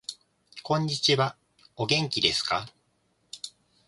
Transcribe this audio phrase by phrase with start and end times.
[0.63, 1.35] こんにちは。
[1.75, 2.67] お元気ですか。